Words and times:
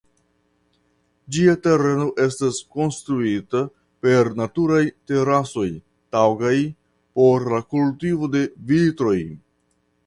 Ĝia 1.35 1.51
tereno 1.67 2.07
estas 2.23 2.61
konstituita 2.77 3.61
per 4.05 4.31
naturaj 4.41 4.81
terasoj 5.13 5.67
taŭgaj 6.17 6.57
por 7.21 7.49
la 7.55 7.63
kultivo 7.77 8.33
de 8.39 8.45
vitoj. 8.73 9.17